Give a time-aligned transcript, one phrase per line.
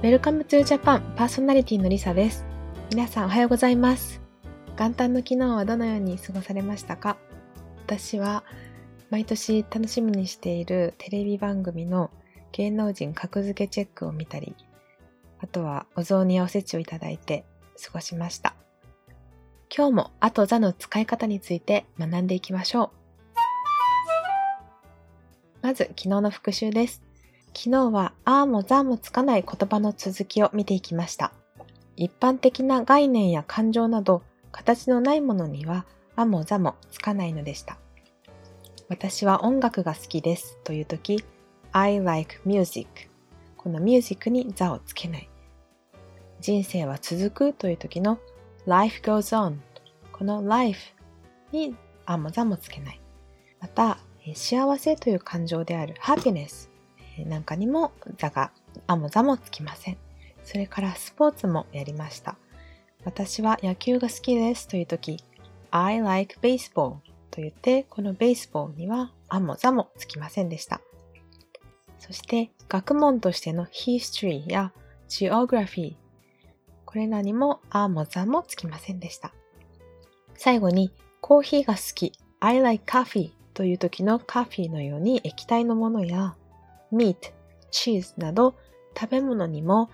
[0.00, 2.44] Welcome to Japan パーソナリティのりさです。
[2.90, 4.20] 皆さんおはようございます。
[4.78, 7.16] 元旦の昨日はどのように過ごされましたか？
[7.84, 8.44] 私は
[9.10, 12.12] 毎年楽しみにしているテレビ番組の
[12.52, 14.54] 芸能人格付けチェックを見たり、
[15.40, 17.44] あとはお雑煮やおせちをいただいて
[17.84, 18.54] 過ごしました。
[19.76, 22.90] 今日もあと座の使い方について学んでいきましょう。
[25.60, 27.02] まず昨日の復習です。
[27.54, 31.32] 昨日はあーもざーもつかない言葉の続きを見ていきました。
[31.96, 35.84] 一般的な概念や感情など形のないものには
[36.14, 37.78] あもざもつかないのでした。
[38.88, 41.24] 私は音楽が好きですというとき
[41.72, 43.10] I like music
[43.56, 45.28] このミュージックに座をつけない。
[46.40, 48.18] 人生は続くという時の
[48.66, 49.56] life goes on
[50.12, 50.94] この life
[51.52, 51.74] に
[52.06, 53.00] あもざもつけない。
[53.60, 53.98] また、
[54.34, 56.68] 幸せという感情である happiness
[57.24, 58.50] なんかにも座が
[58.86, 59.98] あもざもつきません。
[60.44, 62.36] それからスポーツもやりました。
[63.04, 65.22] 私は野球が好きですという時
[65.70, 66.96] I like baseball
[67.30, 70.80] と言ってこのベースボールにはあもざもつきませんでした。
[71.98, 74.72] そして学問としての history や
[75.08, 75.96] geography
[76.84, 79.32] これらにもあもざもつきませんでした。
[80.34, 86.36] 最後にコーヒーが好き I like coffee という時のカフィーのように液体のものや
[86.92, 87.16] meat、
[87.70, 88.54] チーズなど
[88.98, 89.90] 食べ物にも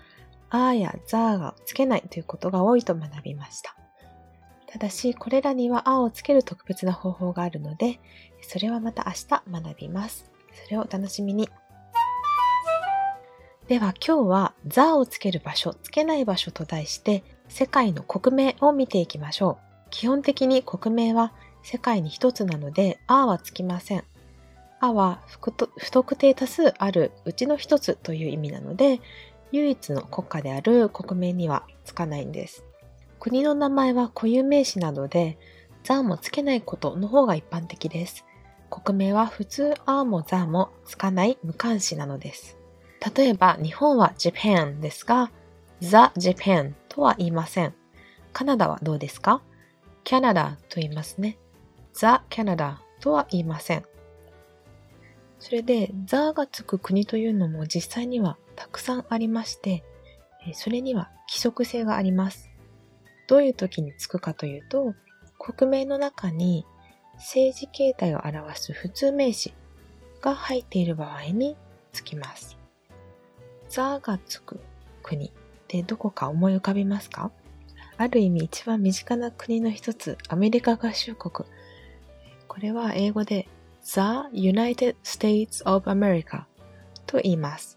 [0.50, 3.76] あーやザーがつけないということが多いと学びました。
[4.66, 8.00] ただし、これらにはあをつける特別な方法があるので、
[8.42, 10.30] それはまた明日学びます。
[10.64, 11.48] それをお楽しみに。
[13.68, 19.90] では今日はザーをつける場所、つけない場所と題して世界の国名を見ていきましょう。
[19.90, 24.04] 基本的に国名は世界に一つなので、あはつきません。
[24.84, 29.00] あは不特定多数あるうちの一つという意味なので、
[29.52, 32.64] 唯一の国家である国名にはつかないんです。
[33.20, 35.38] 国の名前は固有名詞などで、
[35.84, 38.24] ザーもつけないことの方が一般的です。
[38.70, 42.56] 国名は普通アーもザーもつかない無関詞なのです。
[43.14, 45.30] 例えば日本は Japan ですが、
[45.80, 45.88] The
[46.18, 47.74] Japan とは言いません。
[48.32, 49.42] カナダはどうですか
[50.04, 51.38] ?Canada と言いますね。
[51.92, 53.84] The Canada とは言いません。
[55.44, 59.84] それで、ザーがつく国というのも実際にはたくさんありまして、
[60.54, 62.48] それには規則性があります。
[63.28, 64.94] どういう時につくかというと、
[65.38, 66.64] 国名の中に
[67.16, 69.52] 政治形態を表す普通名詞
[70.22, 71.58] が入っている場合に
[71.92, 72.56] つきます。
[73.68, 74.60] ザーがつく
[75.02, 75.30] 国っ
[75.68, 77.30] てどこか思い浮かびますか？
[77.98, 81.46] ある意味一番身近な国の一つ、アメリカ合衆国。
[82.48, 83.46] これは英語で
[83.84, 86.44] The United States of America
[87.06, 87.76] と言います。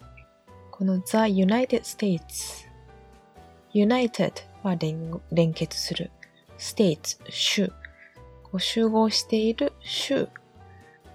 [0.72, 2.66] この The United States
[3.74, 4.32] United
[4.64, 6.12] は連連結する
[6.58, 7.72] States 州
[8.44, 10.30] こう集合している州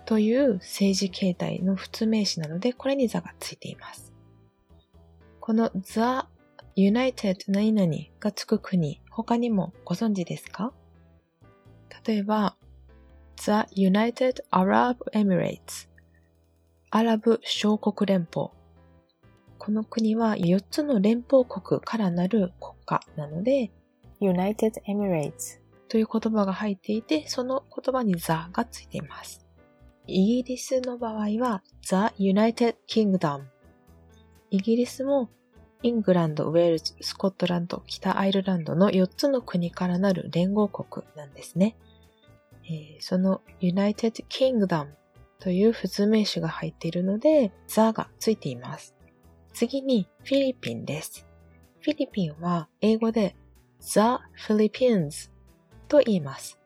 [0.05, 4.13] という政治形態の普通名詞なのでこれに The がついています。
[5.41, 6.27] この The
[6.77, 10.73] United 何々がつく国他にもご存知ですか？
[12.07, 12.57] 例えば
[13.45, 15.89] The United Arab Emirates.
[16.93, 18.51] アラブ小国連邦。
[19.59, 23.73] この国は4つの連邦国からなる国家なので
[24.21, 25.59] United Emirates
[25.89, 29.45] という言葉が入っていてその言葉に The がついています。
[30.07, 33.41] イギリスの場合は The United Kingdom
[34.51, 35.31] イギリスも
[35.83, 41.75] イングランド、ウェールズ、スコットランド、北アイルランドの4つの国からなる連合国なんですね。
[42.65, 44.89] えー、その United Kingdom
[45.39, 48.95] という普通名詞が入っているので、ザがついています。
[49.53, 51.27] 次にフィリピンです。
[51.81, 53.35] フィリピンは英語で
[53.81, 54.01] The
[54.47, 55.31] Philippines
[55.89, 56.59] と言います。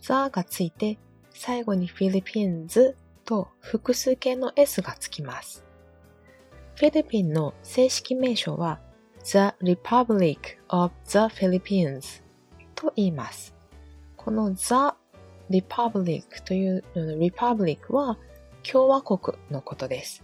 [0.00, 0.98] ザがついて
[1.30, 5.64] 最後にフィリピンズと複数形の S がつきます。
[6.76, 8.80] フィリピンの正式名称は
[9.24, 10.38] The Republic
[10.68, 12.22] of the Philippines
[12.74, 13.54] と言います。
[14.16, 14.74] この The
[15.50, 18.18] Republic というのの Republic は
[18.62, 20.22] 共和国のことです。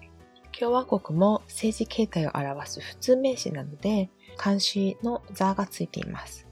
[0.58, 6.46] 共和国も政治形態を表す普通名詞なので、漢詞の The がついています。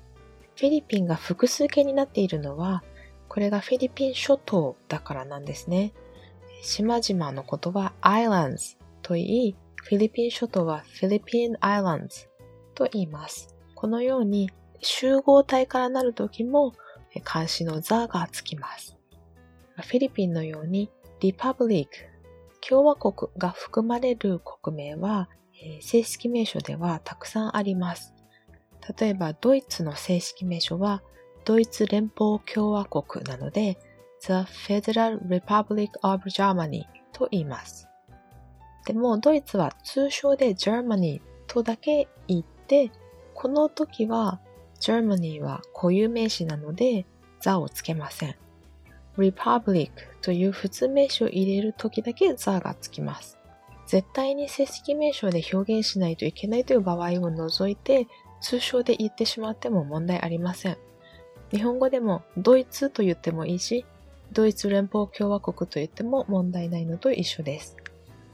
[0.57, 2.83] フィリピンが複数形になっているのは、
[3.29, 5.93] これがフィリピン諸島だからなんですね。
[6.63, 12.29] 島々のことは Islands と言い、フィリピン諸島はフィリピンアイランズ
[12.75, 13.55] と言います。
[13.75, 14.51] このように
[14.81, 16.73] 集合体からなるときも
[17.21, 18.97] 漢詞のザがつきます。
[19.77, 20.91] フィリピンのように
[21.21, 21.93] リパブリック、
[22.67, 25.29] 共和国が含まれる国名は、
[25.81, 28.15] 正式名称ではたくさんあります。
[28.99, 31.03] 例えば、ドイツの正式名称は、
[31.45, 33.79] ドイツ連邦共和国なので、
[34.21, 37.89] The Federal Republic of Germany と言います。
[38.87, 42.91] でも、ドイツは通称で Germany とだけ言って、
[43.35, 44.41] この時は
[44.85, 47.07] Germany は固有名詞なので、
[47.41, 48.37] the をつけません。
[49.17, 49.91] Republic
[50.21, 53.39] という普通名詞を入れる時だけ the がつきます。
[53.87, 58.09] 絶対に正式名称で表現しないといけないという場合を除いて、
[58.43, 60.77] 通称で言ってしまっても問題ありません。
[61.51, 63.87] 日本語でもドイツと言ってもいいし、
[64.33, 67.75] ドイツ連邦共和国と言っても問題ないのと一緒です。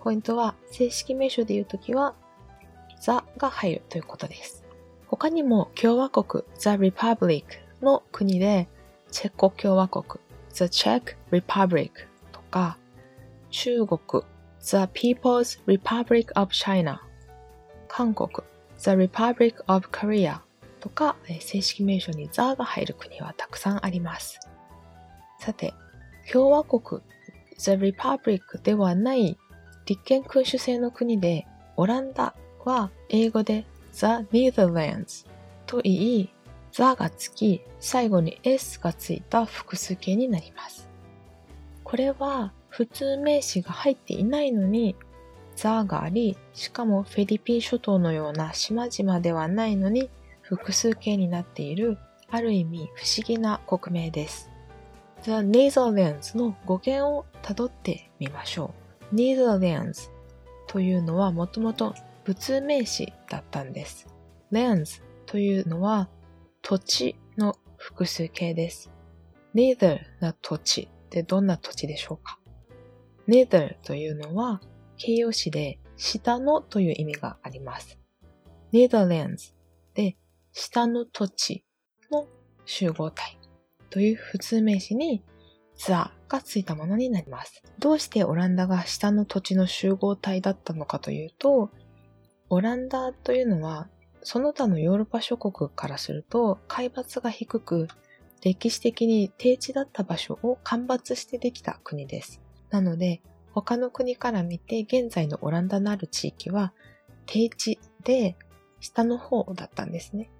[0.01, 2.17] ポイントは正式名称で言うときは、
[3.01, 4.65] ザが入るということです。
[5.11, 7.43] 他にも共和国 The Republic
[7.83, 8.69] の国で
[9.11, 10.05] チェコ共和国
[10.55, 11.91] The Czech Republic
[12.31, 12.79] とか
[13.51, 13.99] 中国
[14.61, 17.01] The People's Republic of China
[17.89, 18.47] 韓国
[18.79, 20.39] The Republic of Korea
[20.79, 24.39] とか正式名称に The が入る国はたくさんあります。
[25.41, 25.75] さて、
[26.33, 27.03] 共和国
[27.59, 29.37] The Republic ではない
[29.87, 31.47] 立憲君主制の国で
[31.77, 32.35] オランダ
[32.65, 35.27] は英語で The Netherlands
[35.67, 36.35] と言い、
[36.73, 40.89] The がつき、最後に S がついた複数形になります。
[41.85, 44.97] これは普通名詞が入っていないのに、
[45.57, 50.09] The があり、しかもフィリピン諸島のような島々ではないのに
[50.43, 51.99] 複数形になっている、
[52.31, 54.51] ある意味不思議な国名です。
[55.23, 58.73] The Netherlands の語源をたどってみましょ
[59.13, 59.15] う。
[59.15, 60.11] Netherlands
[60.67, 61.95] というのはもともと
[62.31, 64.07] 物名詞だったんです。
[64.53, 66.09] lands というのは
[66.63, 68.89] 土地の複数形です。
[69.53, 72.39] neither な土地ってどんな土地でしょうか
[73.27, 74.61] ?neither というのは
[74.97, 77.99] 形容詞で下のという意味があります。
[78.73, 79.53] Netherlands
[79.95, 80.17] で
[80.53, 81.65] 下の土地
[82.13, 82.29] の
[82.65, 83.41] 集合体
[83.91, 85.25] という普通名詞に
[85.79, 85.95] the
[86.29, 87.61] がついたものになります。
[87.81, 91.73] どうしてオランダが下の土地の集合体だったのかというと、
[92.51, 93.89] オランダというのは、
[94.23, 97.89] その他のヨーロッパ諸国からすると、海抜が低く、
[98.43, 102.41] 歴史的に低地だった場所を干ばつしてできた国です。
[102.71, 106.73] なので、他の国から見て現在のオランダのある地域は
[107.27, 108.37] 低地で
[108.81, 110.31] 下の方だったんですね。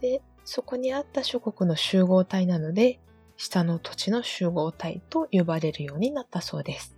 [0.00, 3.00] で、そこにあった諸国の集合体なので、
[3.36, 6.96] 下の土地の集合体と呼ばれるようになったそうです。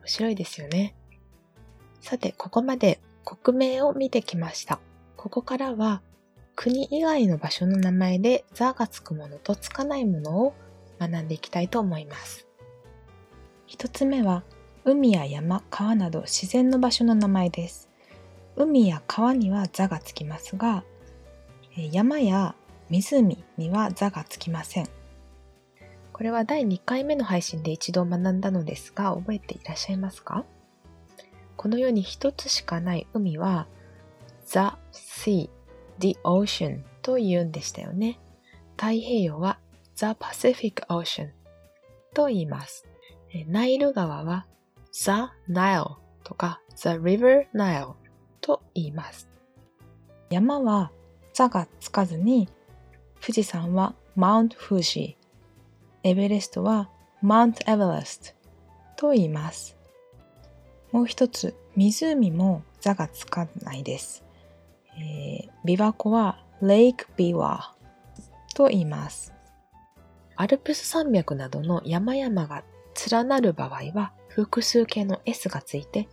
[0.00, 0.96] 面白いですよね。
[2.00, 3.00] さて、ここまで
[3.36, 4.80] 国名を見てきました。
[5.16, 6.00] ここからは
[6.56, 10.54] 国以外の場所の名前で座がつくものとつかないものを
[10.98, 12.46] 学んでいきたいと思います。
[13.66, 14.44] 一つ目は
[14.86, 17.90] 海や山、川など自然の場所の名前です。
[18.56, 20.84] 海や川には座がつきますが、
[21.76, 22.54] 山や
[22.88, 24.88] 湖には座がつきません。
[26.14, 30.46] これは第2回目の配信で一度学んだのですが、覚えていらっしゃいますか？
[31.58, 33.66] このように一つしかない海は
[34.46, 34.58] The
[34.92, 35.50] Sea,
[35.98, 38.20] The Ocean と言うんでしたよね。
[38.76, 39.58] 太平洋は
[39.96, 41.30] The Pacific Ocean
[42.14, 42.86] と言います。
[43.48, 44.46] ナイル川は
[44.92, 45.10] The
[45.50, 47.94] Nile とか The River Nile
[48.40, 49.28] と言います。
[50.30, 50.92] 山は
[51.34, 52.48] ザがつかずに
[53.20, 55.16] 富士山は Mount Fuji、
[56.04, 56.88] エベレストは
[57.22, 58.34] Mount Everest
[58.96, 59.77] と言います。
[60.92, 64.24] もう一つ、湖も座がつかないです。
[64.96, 67.60] えー、琵琶湖は Lake Biwa
[68.54, 69.32] と言います。
[70.36, 72.64] アルプス山脈などの山々が
[73.10, 76.08] 連なる場合は複数形の S がついて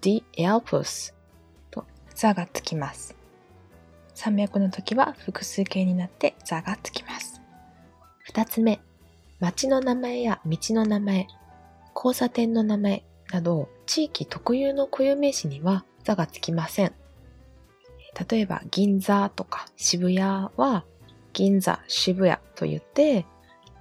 [0.00, 1.12] The Alps
[1.70, 1.84] と
[2.14, 3.16] 座がつきます。
[4.14, 7.40] 山脈の時は複数形になって座がつきます。
[8.22, 8.80] 二つ目、
[9.40, 11.26] 町の名前や道の名前、
[11.94, 16.92] 交差点の名前などを地域特有の固有名詞には座がつきません。
[18.30, 20.20] 例えば銀座とか渋谷
[20.56, 20.84] は
[21.32, 23.24] 銀座、渋谷と言って、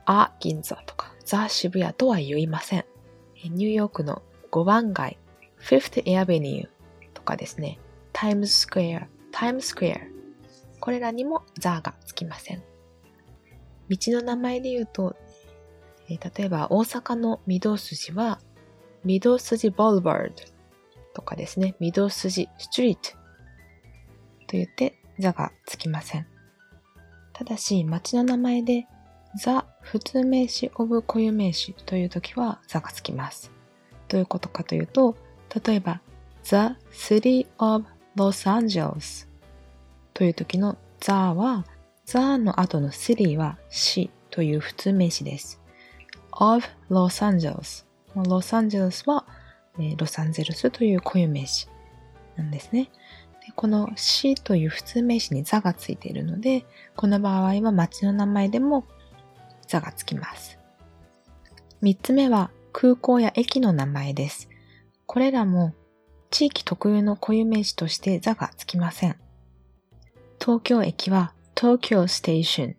[0.05, 2.85] あ銀座とかザ渋谷とは言いません。
[3.43, 4.21] ニューヨークの
[4.51, 5.17] 5番街、
[5.59, 6.69] Fifth Avenue
[7.13, 7.77] とかですね、
[8.13, 9.99] タイムスクエア、タイムスクエア、
[10.79, 12.63] これらにもザがつきません。
[13.89, 15.17] 道の名前で言うと、
[16.07, 18.39] 例えば大阪の御堂筋は
[19.07, 20.33] 御堂筋ボルバード
[21.13, 23.17] とかですね、御堂筋ストリートと
[24.51, 26.27] 言って座がつきません。
[27.33, 28.87] ただし、町の名前で
[29.35, 33.51] ザ普通名詞オブ固有名詞という時は座がつきます。
[34.09, 35.15] どういうことかというと、
[35.65, 36.01] 例えば、
[36.43, 37.85] The City of
[38.15, 39.27] Los Angeles
[40.13, 41.65] という時の The は
[42.05, 45.61] The の後の City は市という普通名詞です。
[46.31, 47.86] of Los Angeles
[48.23, 49.25] ロサンゼルスは、
[49.79, 51.67] えロサンゼルスという固有名詞
[52.35, 52.89] なんですね。
[53.45, 58.85] でこの市という普通名詞に座がついているので、この場合は町の名前でも
[59.67, 60.57] 座がつきます。
[61.81, 64.49] 三つ目は空港や駅の名前です。
[65.05, 65.73] これらも
[66.29, 69.15] 地域特有の固有名詞として座がつきません。
[70.39, 72.75] 東京駅は東京ステーション。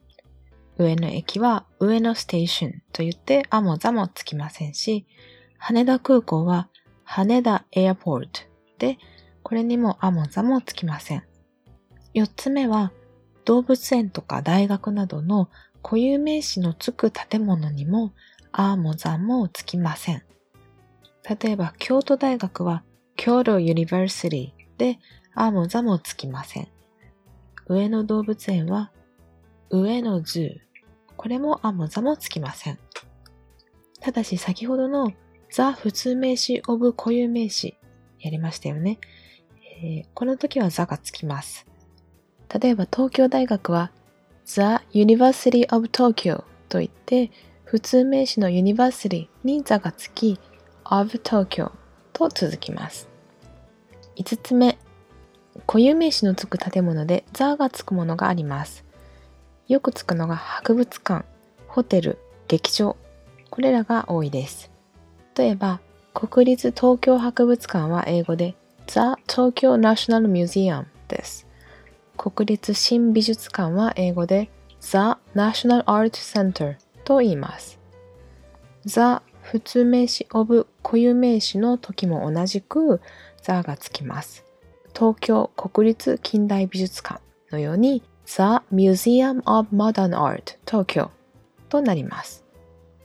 [0.78, 5.06] 上野駅は上野ステーションと言ってあも座もつきませんし、
[5.58, 6.68] 羽田空港は
[7.02, 8.40] 羽田エアポート
[8.78, 8.97] で、
[9.42, 11.25] これにもあも座もつきません。
[12.14, 12.92] 四つ目は
[13.44, 15.49] 動物園とか大学などの
[15.82, 18.12] 固有名詞のつく建物にも
[18.52, 20.23] あも座もつきません。
[21.42, 22.85] 例えば京都大学は
[23.16, 24.99] Kyoto University で
[25.35, 26.68] a も the もつきません。
[27.66, 28.92] 上野動物園は
[29.70, 30.61] 上野 Zoo。
[31.18, 32.78] これもあも座もつきません。
[34.00, 35.12] ただし先ほどの
[35.50, 37.76] the 普通名詞 of 固有名詞
[38.20, 38.98] やりましたよね。
[39.82, 41.66] えー、この時はザがつきます。
[42.60, 43.90] 例えば東京大学は
[44.46, 47.30] The University of Tokyo と言って
[47.64, 50.38] 普通名詞の University にザがつき
[50.84, 51.72] of Tokyo
[52.12, 53.08] と続きます。
[54.16, 54.78] 5つ目、
[55.66, 58.88] 固有名詞のつく建物でザがつくものがあります。
[59.68, 61.26] よくつくのが博物館、
[61.66, 62.96] ホテル、劇場、
[63.50, 64.70] これらが多いです。
[65.37, 65.80] 例えば、
[66.14, 68.56] 国立東京博物館は英語で
[68.87, 71.46] The Tokyo National Museum です。
[72.16, 77.78] 国立新美術館は英語で The National Art Center と言います。
[78.87, 83.02] The 普通名詞 of 固有名詞の時も同じく
[83.42, 84.46] The がつきます。
[84.94, 87.20] 東京国立近代美術館
[87.52, 91.11] のように The Museum of Modern Art 東京
[91.70, 92.44] となります。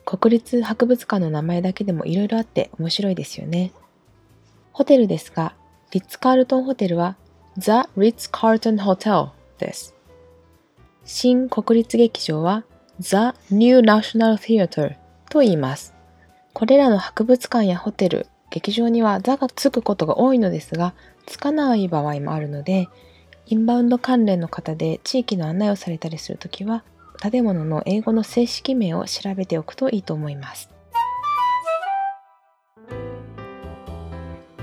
[0.04, 3.72] 国立博物館の名前だけでもいろいろあって面白いですよね。
[4.74, 5.56] ホテルですが、
[5.92, 7.16] リッツ・カールトンホテルは
[7.58, 9.96] The Ritz-Carlton Hotel です。
[11.06, 12.66] 新国立劇場は
[13.00, 14.98] The New National Theatre
[15.30, 15.94] と言います。
[16.52, 20.94] これらの博物館やホテル、劇場には座がつくことが多いのですが、
[21.26, 22.90] つかない場合もあるので、
[23.46, 26.84] インバウンド関連の方で地域の案内をされたりするときは、
[27.22, 30.70] 建物の英語の正式名を調べておくといいと思います。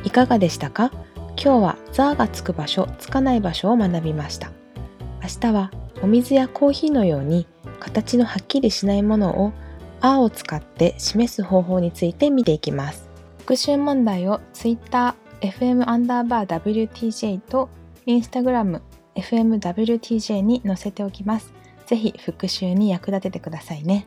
[0.02, 0.90] いかがでしたか？
[1.36, 4.50] 今日はザーがつく場所、つかない場所を学びました。
[5.22, 5.70] 明日は
[6.02, 7.46] お水やコーヒーのように
[7.78, 9.52] 形のはっきりしないものを
[10.00, 13.10] あを使って示す方法について見ていきます。
[13.40, 15.86] 復習問題を Twitter、FM
[18.06, 18.82] インスタグラム、
[19.14, 21.52] FMWTJ に載せておきます。
[21.86, 24.06] ぜひ復習に役立ててくださいね。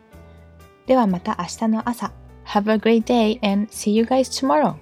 [0.86, 2.12] ではまた明日の朝。
[2.46, 4.76] Have a great day and see you guys tomorrow!